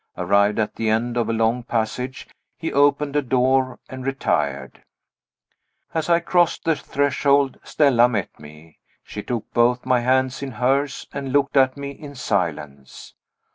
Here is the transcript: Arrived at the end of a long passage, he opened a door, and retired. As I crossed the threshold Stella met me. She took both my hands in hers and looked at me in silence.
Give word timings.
Arrived 0.17 0.57
at 0.57 0.77
the 0.77 0.89
end 0.89 1.15
of 1.15 1.29
a 1.29 1.31
long 1.31 1.61
passage, 1.61 2.27
he 2.57 2.73
opened 2.73 3.15
a 3.15 3.21
door, 3.21 3.77
and 3.87 4.03
retired. 4.03 4.83
As 5.93 6.09
I 6.09 6.19
crossed 6.19 6.63
the 6.63 6.75
threshold 6.75 7.59
Stella 7.63 8.09
met 8.09 8.39
me. 8.39 8.79
She 9.03 9.21
took 9.21 9.53
both 9.53 9.85
my 9.85 9.99
hands 9.99 10.41
in 10.41 10.53
hers 10.53 11.05
and 11.13 11.31
looked 11.31 11.55
at 11.55 11.77
me 11.77 11.91
in 11.91 12.15
silence. 12.15 13.13